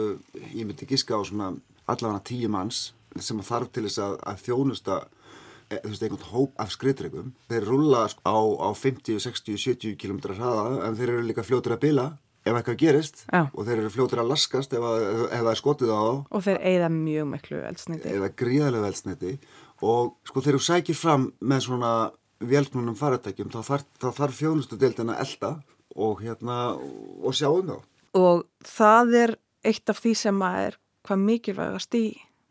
ég 0.55 0.69
myndi 0.71 0.89
gíska 0.89 1.19
á 1.19 1.23
svona 1.27 1.51
allavega 1.91 2.25
tíu 2.31 2.51
manns 2.55 2.81
sem 3.21 3.43
þarf 3.45 3.73
til 3.75 3.85
þess 3.89 4.03
að, 4.07 4.17
að 4.31 4.43
þjónusta 4.47 4.99
e, 5.03 5.77
þú 5.83 5.93
veist, 5.93 6.07
einhvern 6.07 6.29
hóp 6.31 6.65
af 6.65 6.73
skriðdregum. 6.79 7.31
Þeir 7.51 7.69
rulla 7.69 8.07
sko, 8.15 8.25
á, 8.25 8.39
á 8.41 8.69
50, 8.79 9.21
60, 9.27 9.61
70 9.67 10.01
km 10.01 10.23
hraða 10.33 10.87
en 10.87 10.99
þeir 10.99 11.17
eru 11.19 11.29
líka 11.29 11.45
fljótur 11.47 11.77
að 11.77 11.85
bila 11.89 12.09
ef 12.47 12.55
eitthvað 12.57 12.79
gerist 12.81 13.25
Já. 13.29 13.43
og 13.53 13.67
þeir 13.67 13.83
eru 13.83 13.91
fljótur 13.93 14.23
að 14.23 14.31
laskast 14.33 14.73
ef, 14.73 14.85
að, 14.87 15.03
ef, 15.05 15.25
ef 15.29 15.43
það 15.45 15.51
er 15.53 15.61
skotið 15.61 15.91
á 15.93 16.01
Og 16.31 16.45
þeir 16.47 16.63
eigða 16.71 16.89
mjög 16.95 17.27
miklu 17.35 17.61
eldsneiti. 17.69 18.15
eða 18.17 18.31
gríðarlega 18.43 18.91
elsneti 18.93 19.35
og 19.83 20.15
sko 20.29 20.41
þegar 20.45 20.59
þú 20.61 20.65
sækir 20.69 20.99
fram 20.99 21.29
með 21.41 21.67
svona 21.67 21.93
velknunum 22.41 22.97
faratækjum 22.97 23.53
þá 23.53 23.61
þarf, 23.67 23.85
þá 24.01 24.09
þarf 24.17 24.39
þjónustu 24.41 24.79
deildin 24.81 25.13
að 25.13 25.23
elda 25.27 25.53
og 25.97 26.23
hérna 26.25 26.57
og 26.79 27.37
sjá 27.37 27.51
um 27.53 27.69
þá. 27.69 27.77
Og 28.17 28.45
það 28.65 29.15
er 29.21 29.37
eitt 29.69 29.93
af 29.93 30.01
því 30.01 30.15
sem 30.17 30.43
að 30.43 30.61
er 30.71 30.79
hvað 31.07 31.25
mikilvægast 31.27 31.97
í 31.99 32.05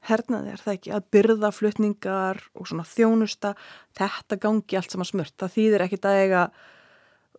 hernaði 0.09 0.53
er 0.53 0.61
það 0.63 0.75
ekki 0.77 0.91
að 0.95 1.07
byrða 1.15 1.49
flutningar 1.51 2.37
og 2.55 2.69
svona 2.69 2.85
þjónusta 2.87 3.55
þetta 3.97 4.37
gangi 4.41 4.77
allt 4.79 4.93
saman 4.93 5.09
smurt. 5.09 5.35
Það 5.41 5.55
þýðir 5.57 5.85
ekkit 5.85 6.07
að 6.09 6.19
eiga 6.23 6.43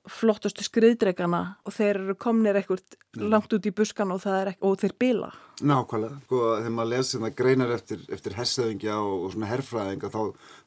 flottustu 0.08 0.64
skriðdregana 0.64 1.42
og 1.66 1.74
þeir 1.76 1.98
eru 2.00 2.16
komnir 2.18 2.56
ekkert 2.60 2.96
langt 3.20 3.52
út 3.52 3.66
í 3.68 3.72
buskan 3.74 4.14
og, 4.14 4.24
og 4.24 4.78
þeir 4.80 4.94
bila. 4.98 5.30
Nákvæmlega, 5.60 6.22
sko, 6.24 6.40
þegar 6.56 6.74
maður 6.76 6.92
lesir 6.94 7.24
það 7.24 7.36
greinar 7.42 7.74
eftir, 7.74 8.04
eftir 8.08 8.36
hersöðingja 8.38 8.96
og, 8.96 9.26
og 9.26 9.34
svona 9.34 9.50
herfræðinga 9.50 10.12
þá, 10.14 10.20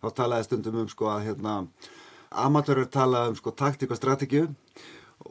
þá 0.03 0.07
talaði 0.19 0.47
stundum 0.49 0.81
um 0.83 0.91
sko 0.91 1.09
að 1.09 1.29
hérna 1.29 1.55
amatörur 2.43 2.89
tala 2.93 3.27
um 3.29 3.37
sko 3.37 3.53
taktík 3.57 3.93
og 3.93 3.99
strategíu 3.99 4.47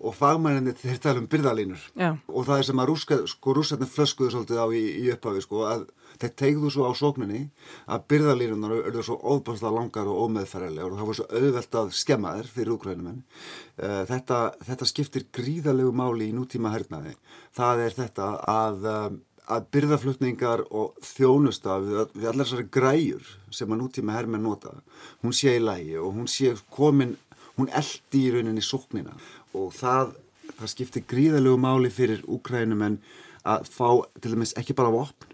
og 0.00 0.14
fagmæninni 0.16 0.75
þeir 0.78 1.00
tala 1.02 1.22
um 1.22 1.28
byrðalínur 1.30 1.82
Já. 1.99 2.12
og 2.28 2.46
það 2.49 2.58
er 2.58 2.68
sem 2.68 2.82
að 2.82 2.88
rúska, 2.90 3.18
sko 3.30 3.54
rússarnir 3.56 3.90
flöskuðu 3.90 4.32
svolítið 4.34 4.62
á 4.62 4.66
í, 4.72 4.82
í 5.02 5.11
upphafi 5.14 5.42
sko 5.44 5.64
að 5.68 5.84
þeir 6.22 6.32
tegðu 6.42 6.70
svo 6.72 6.87
á 6.88 6.92
sókninni 6.96 7.42
að 7.87 8.06
byrðalínunar 8.12 8.76
eru 8.82 9.04
svo 9.06 9.18
óbærslega 9.20 9.75
langar 9.76 10.11
og 10.11 10.22
ómeðferðilegar 10.26 10.92
og 10.94 11.00
það 11.00 11.11
var 11.11 11.20
svo 11.20 11.28
auðvelt 11.40 11.80
að 11.82 11.92
skemma 12.02 12.37
þær 12.38 12.52
fyrir 12.54 12.76
úkrænumenn 12.76 13.20
uh, 13.22 14.02
þetta, 14.11 14.40
þetta 14.68 14.90
skiptir 14.92 15.28
gríðalegu 15.34 15.92
máli 15.96 16.30
í 16.30 16.37
nútíma 16.37 16.72
hernaði 16.75 17.16
það 17.56 17.87
er 17.88 18.00
þetta 18.02 18.32
að 18.52 18.88
um, 18.92 19.20
að 19.52 19.66
byrðaflutningar 19.75 20.62
og 20.70 20.99
þjónusta 21.02 21.78
við, 21.82 21.99
við 22.14 22.28
allar 22.30 22.46
þessari 22.46 22.68
græjur 22.72 23.30
sem 23.52 23.72
að 23.75 23.80
nútíma 23.82 24.14
hermenn 24.16 24.46
nota 24.46 24.76
hún 25.25 25.34
sé 25.37 25.56
í 25.58 25.62
lægi 25.62 25.99
og 26.00 26.14
hún 26.16 26.30
sé 26.30 26.54
komin 26.72 27.16
hún 27.58 27.72
eldi 27.75 28.22
í 28.26 28.30
rauninni 28.32 28.64
sóknina 28.64 29.16
og 29.59 29.73
það, 29.76 30.14
það 30.59 30.73
skiptir 30.75 31.06
gríðalegu 31.11 31.61
máli 31.61 31.90
fyrir 31.92 32.25
úkrænumenn 32.30 33.00
að 33.49 33.68
fá 33.73 33.88
til 34.21 34.35
dæmis 34.35 34.54
ekki 34.59 34.76
bara 34.78 34.92
vopn 34.94 35.30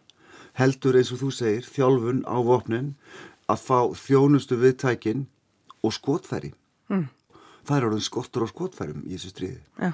heldur 0.59 0.99
eins 0.99 1.13
og 1.15 1.23
þú 1.23 1.33
segir 1.35 1.69
þjálfun 1.69 2.25
á 2.27 2.37
vopnin 2.45 2.95
að 3.49 3.65
fá 3.65 3.79
þjónustu 3.97 4.59
viðtækin 4.61 5.27
og 5.85 5.95
skotfæri 5.95 6.53
mm. 6.91 7.07
það 7.69 7.77
er 7.77 7.89
orðin 7.91 8.09
skottur 8.09 8.45
á 8.45 8.49
skotfærum 8.51 9.05
í 9.07 9.15
þessu 9.15 9.35
stríði 9.35 9.61
Já. 9.79 9.93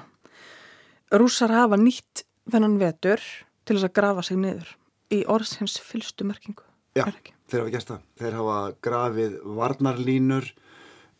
Rússar 1.13 1.53
hafa 1.53 1.77
nýtt 1.77 2.25
þennan 2.49 2.79
vetur 2.81 3.21
til 3.65 3.77
þess 3.77 3.87
að 3.89 3.95
grafa 3.97 4.23
sig 4.25 4.39
niður 4.41 4.71
í 5.13 5.21
orðsins 5.29 5.77
fylstu 5.81 6.25
merkingu. 6.27 6.63
Já, 6.95 7.05
þeir 7.49 7.61
hafa 7.61 7.73
gert 7.73 7.89
það. 7.91 8.05
Þeir 8.19 8.37
hafa 8.39 8.57
grafið 8.87 9.35
varnarlínur, 9.59 10.47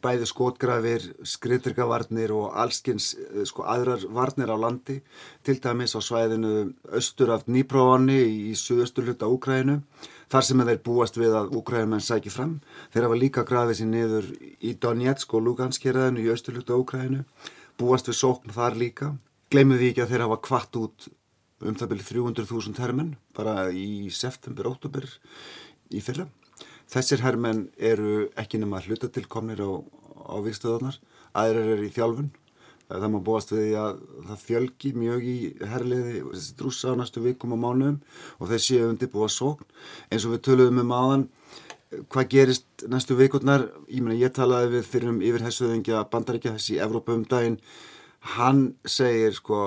bæði 0.06 0.28
skotgrafir, 0.30 1.08
skriðdryggavarnir 1.26 2.34
og 2.36 2.54
allskins 2.62 3.12
eh, 3.18 3.42
sko, 3.50 3.66
aðrar 3.66 4.06
varnir 4.14 4.54
á 4.54 4.58
landi, 4.62 5.00
til 5.44 5.58
dæmis 5.64 5.98
á 5.98 6.02
svæðinu 6.06 6.54
austur 6.94 7.34
af 7.34 7.48
Nýprófanni 7.50 8.20
í 8.52 8.54
suðaustur 8.60 9.10
hluta 9.10 9.30
Úkrænu, 9.32 9.80
þar 10.32 10.48
sem 10.48 10.64
þeir 10.70 10.82
búast 10.86 11.20
við 11.20 11.36
að 11.42 11.52
Úkrænumenn 11.58 12.06
sæki 12.06 12.34
fram. 12.34 12.60
Þeir 12.94 13.10
hafa 13.10 13.20
líka 13.20 13.46
grafið 13.50 13.82
sér 13.82 13.92
niður 13.92 14.32
í 14.62 14.78
Donetsk 14.78 15.36
og 15.36 15.46
Luganskeraðinu 15.50 16.24
í 16.24 16.32
austur 16.34 16.60
hluta 16.60 16.78
Úkrænu, 16.78 17.26
búast 17.82 18.10
við 18.12 18.20
sókn 18.22 18.56
þar 18.56 18.80
líka. 18.80 19.12
Gleimum 19.52 19.82
því 19.82 19.92
ekki 19.94 20.06
að 20.06 20.14
þeir 20.14 20.28
hafa 20.28 20.42
kvart 20.46 20.82
út 20.82 21.12
um 21.66 21.76
það 21.76 21.94
byrju 21.94 22.10
300.000 22.12 22.82
hermenn 22.84 23.14
bara 23.36 23.70
í 23.72 24.10
september, 24.14 24.68
óttubur 24.70 25.08
í 25.94 26.02
fyrra. 26.04 26.28
Þessir 26.92 27.24
hermenn 27.26 27.68
eru 27.82 28.28
ekki 28.40 28.60
nema 28.62 28.82
hluta 28.86 29.10
til 29.10 29.26
komnir 29.32 29.62
á, 29.64 29.72
á 30.30 30.36
vikstöðunar, 30.46 31.00
aðrir 31.34 31.72
eru 31.76 31.88
í 31.88 31.94
þjálfun. 31.96 32.32
Það 32.86 33.08
má 33.10 33.18
búast 33.26 33.50
við 33.50 33.64
því 33.64 33.72
að 33.82 34.02
það 34.28 34.42
fjölgi 34.46 34.92
mjög 34.94 35.24
í 35.26 35.38
herliði 35.72 36.20
þessi 36.28 36.58
drúsa 36.60 36.94
á 36.94 37.00
næstu 37.00 37.24
vikum 37.24 37.56
og 37.56 37.62
mánuðum 37.64 37.96
og 38.38 38.52
þeir 38.52 38.62
séu 38.62 38.90
undirbúa 38.92 39.30
sókn. 39.34 39.66
Eins 40.14 40.28
og 40.28 40.36
við 40.36 40.44
töluðum 40.46 40.84
um 40.84 40.94
aðan, 40.94 41.24
hvað 42.14 42.30
gerist 42.36 42.86
næstu 42.92 43.18
vikurnar? 43.18 43.66
Ég 43.90 44.06
meina, 44.06 44.20
ég 44.22 44.36
talaði 44.38 44.76
við 44.76 44.92
fyrir 44.92 45.14
um 45.16 45.20
yfirhessuðingja 45.26 46.06
bandaríkja 46.14 46.54
þessi 46.60 46.78
í 46.78 46.82
Evrópa 46.86 47.18
um 47.18 47.26
daginn. 47.26 47.58
Hann 48.36 48.62
segir 48.86 49.34
sko 49.38 49.58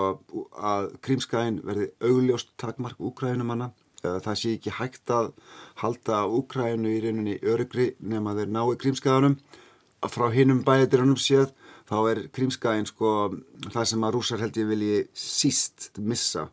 að 0.55 0.93
Krímskæin 1.03 1.59
verði 1.67 1.91
augljóst 1.99 2.55
takmark 2.59 3.03
úkrænumanna 3.03 3.73
það 4.03 4.35
sé 4.41 4.53
ekki 4.57 4.75
hægt 4.79 5.11
að 5.15 5.33
halda 5.83 6.25
Úkrænu 6.39 6.93
í 6.93 7.01
reyninni 7.03 7.39
örygri 7.43 7.93
nema 8.01 8.37
þeir 8.39 8.53
nái 8.55 8.77
krímskaðanum 8.83 9.39
frá 10.09 10.29
hinnum 10.35 10.63
bæðirunum 10.67 11.19
séð 11.19 11.51
þá 11.89 11.97
er 12.13 12.21
krímskaðin 12.35 12.87
sko 12.89 13.11
það 13.73 13.91
sem 13.91 14.07
að 14.07 14.15
rúsar 14.15 14.45
held 14.45 14.61
ég 14.61 14.71
vilji 14.71 15.03
síst 15.17 15.91
missa 15.99 16.49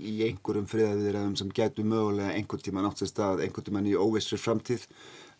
í 0.00 0.20
einhverjum 0.26 0.68
friðaviðræðum 0.70 1.36
sem 1.38 1.50
getur 1.54 1.86
mögulega 1.88 2.34
einhvern 2.34 2.64
tíma 2.64 2.84
nátt 2.84 3.02
sér 3.02 3.10
stað, 3.10 3.42
einhvern 3.44 3.66
tíma 3.66 3.82
í 3.84 3.96
óvistri 3.98 4.38
framtíð. 4.40 4.86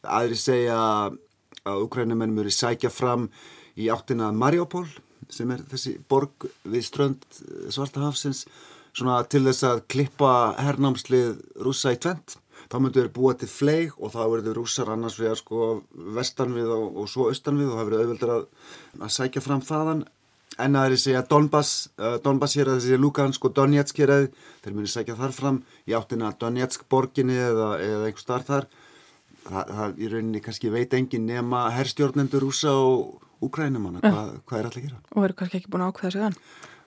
Aðri 0.04 0.36
segja 0.38 0.76
að 0.76 1.86
Úkrænumennum 1.86 2.42
eru 2.42 2.52
sækja 2.52 2.90
fram 2.92 3.28
í 3.80 3.88
áttina 3.92 4.30
Mariupol 4.36 4.86
sem 5.30 5.50
er 5.54 5.62
þessi 5.70 5.96
borg 6.10 6.48
við 6.64 6.84
strönd 6.86 7.24
Svartahafsins 7.72 8.46
svona 8.96 9.20
til 9.30 9.44
þess 9.46 9.66
að 9.66 9.82
klippa 9.92 10.30
hernámslið 10.60 11.34
rúsa 11.64 11.94
í 11.94 12.00
tvent 12.02 12.38
þá 12.70 12.76
myndu 12.78 13.02
þeir 13.02 13.12
búa 13.14 13.34
til 13.38 13.50
fleig 13.50 13.94
og 13.98 14.12
þá 14.14 14.20
verður 14.34 14.60
rússar 14.60 14.90
annars 14.92 15.18
við 15.20 15.32
að 15.32 15.40
sko 15.40 15.68
vestan 16.16 16.54
við 16.54 16.72
og, 16.74 16.86
og 17.02 17.10
svo 17.10 17.28
austan 17.30 17.58
við 17.60 17.70
og 17.70 17.78
það 17.78 17.88
verður 17.88 18.04
auðveldur 18.04 18.34
að, 18.36 18.44
að 19.00 19.14
sækja 19.16 19.44
fram 19.44 19.62
þaðan 19.66 20.04
en 20.60 20.76
að 20.76 20.90
þeir 20.90 21.02
segja 21.04 21.24
Donbass 21.30 21.72
uh, 21.96 22.18
Donbass 22.24 22.58
hér 22.58 22.72
að 22.72 22.80
þessi 22.80 23.00
Lugansk 23.00 23.48
og 23.48 23.56
Donetsk 23.56 24.02
hér 24.02 24.14
að 24.16 24.28
þeir 24.64 24.76
myndu 24.76 24.92
sækja 24.92 25.18
þar 25.18 25.34
fram 25.34 25.62
í 25.88 25.96
áttina 25.96 26.30
Donetsk 26.38 26.86
borginni 26.90 27.38
eða, 27.38 27.72
eða 27.80 28.06
einhver 28.10 28.22
starf 28.22 28.50
þar 28.50 28.68
það, 29.46 29.74
það 29.78 29.98
í 29.98 30.12
rauninni 30.14 30.44
kannski 30.44 30.72
veit 30.74 30.94
engin 30.98 31.26
nema 31.30 31.68
herrstjórnendur 31.74 32.46
rúsa 32.46 32.74
og 32.76 33.18
Úkrænumanna, 33.40 34.02
Hva, 34.04 34.24
hvað 34.44 34.58
er 34.58 34.66
alltaf 34.68 34.82
að 34.82 34.84
gera? 34.84 34.98
Og 35.16 35.24
eru 35.24 35.36
kannski 35.38 35.56
ekki 35.60 35.70
búin 35.72 35.84
að 35.86 35.94
ákveða 35.94 36.10
sig 36.12 36.24
hann? 36.26 36.34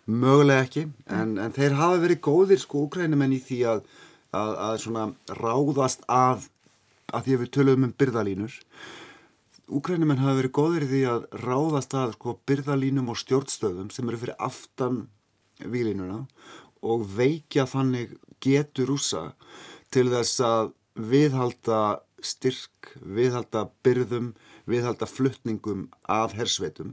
Mögulega 0.04 0.66
ekki, 0.66 0.88
en, 1.08 1.38
en 1.40 1.54
þeir 1.56 1.78
hafa 1.80 2.02
verið 2.02 2.20
góðir 2.26 2.60
sko 2.60 2.82
úkrænumenn 2.90 3.38
í 3.38 3.40
því 3.40 3.60
að, 3.72 3.86
að, 4.36 4.52
að 4.66 4.80
svona 4.84 5.06
ráðast 5.40 6.04
að, 6.12 6.50
að 7.14 7.24
því 7.24 7.36
að 7.38 7.44
við 7.44 7.52
töluðum 7.56 7.88
um 7.88 7.94
byrðalínur. 8.04 8.58
Úkrænumenn 9.80 10.20
hafa 10.20 10.36
verið 10.42 10.56
góðir 10.60 10.86
í 10.86 10.90
því 10.92 11.04
að 11.14 11.28
ráðast 11.46 11.96
að 11.96 12.18
sko 12.18 12.36
byrðalínum 12.52 13.14
og 13.14 13.22
stjórnstöðum 13.22 13.94
sem 13.96 14.12
eru 14.12 14.20
fyrir 14.26 14.44
aftan 14.44 15.06
výlínuna 15.64 16.26
og 16.84 17.08
veikja 17.16 17.64
þannig 17.70 18.18
getur 18.44 18.92
úsa 18.98 19.30
til 19.94 20.10
þess 20.12 20.44
að 20.44 20.74
viðhalda 21.00 21.80
styrk, 22.24 22.92
viðhalda 23.00 23.70
byrðum, 23.86 24.34
viðhalda 24.68 25.08
fluttningum 25.08 25.88
af 26.12 26.36
hersveitum 26.36 26.92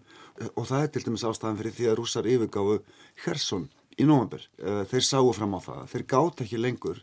og 0.55 0.69
það 0.69 0.85
er 0.85 0.93
til 0.95 1.05
dæmis 1.07 1.27
ástæðan 1.29 1.59
fyrir 1.61 1.77
því 1.77 1.91
að 1.91 1.99
rússar 2.01 2.29
yfirgáfu 2.31 2.79
Hersson 3.25 3.67
í 4.01 4.07
nóvember. 4.09 4.47
Þeir 4.91 5.07
sáu 5.07 5.33
fram 5.37 5.57
á 5.57 5.61
það, 5.65 5.83
þeir 5.93 6.07
gátt 6.15 6.45
ekki 6.45 6.61
lengur 6.61 7.03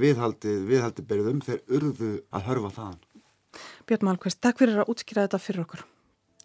viðhaldi, 0.00 0.54
viðhaldi 0.68 1.04
byrðum 1.08 1.44
þeir 1.44 1.60
urðu 1.78 2.14
að 2.32 2.48
hörfa 2.48 2.72
þaðan. 2.78 2.98
Björn 3.88 4.08
Málkvist, 4.08 4.40
takk 4.44 4.60
fyrir 4.62 4.82
að 4.82 4.90
útskýra 4.92 5.26
þetta 5.26 5.40
fyrir 5.42 5.64
okkur. 5.66 5.84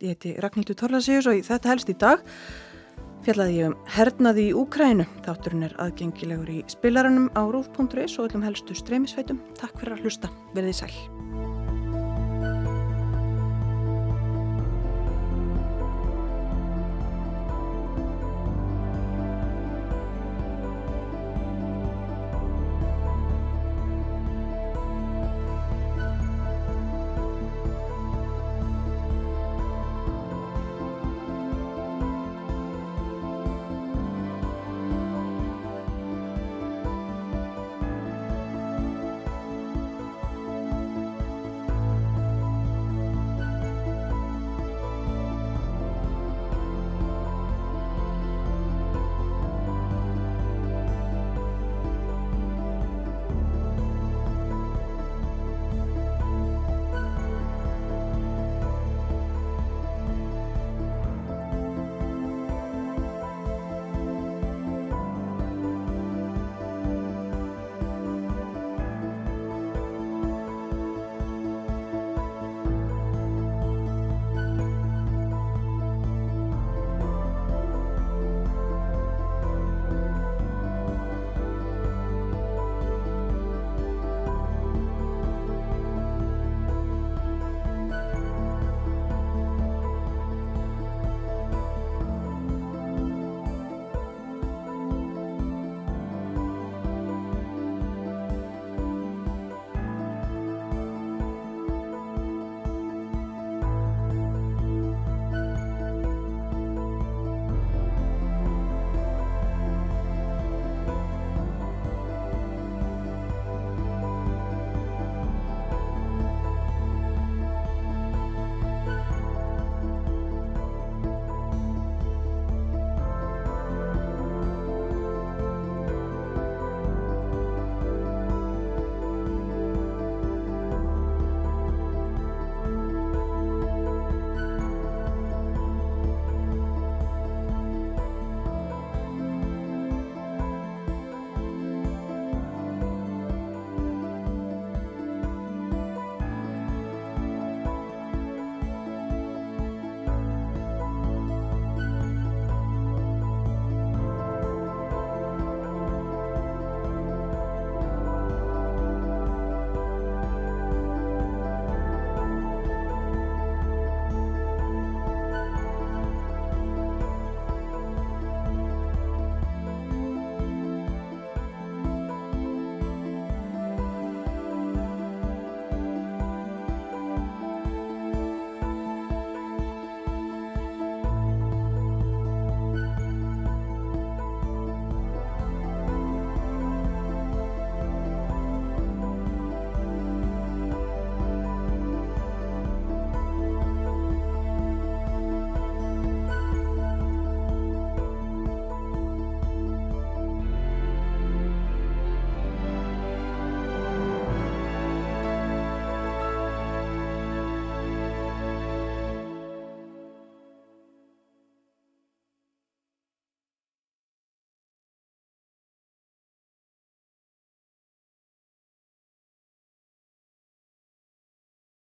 Ég 0.03 0.15
heiti 0.15 0.35
Ragnhildur 0.41 0.77
Torlasíus 0.79 1.29
og 1.31 1.41
þetta 1.47 1.71
helst 1.71 1.91
í 1.91 1.97
dag 1.99 2.23
fjallaði 3.23 3.59
ég 3.61 3.71
um 3.71 3.75
hernaði 3.95 4.47
í 4.49 4.55
Úkrænu. 4.59 5.07
Þátturinn 5.23 5.67
er 5.69 5.75
aðgengilegur 5.79 6.51
í 6.51 6.61
spilaranum 6.71 7.29
á 7.31 7.43
rúð.is 7.47 8.19
og 8.19 8.27
öllum 8.27 8.47
helstu 8.49 8.75
streymisveitum. 8.75 9.39
Takk 9.59 9.77
fyrir 9.79 9.97
að 9.97 10.07
hlusta. 10.07 10.33
Verðið 10.57 10.81
sæl. 10.83 11.22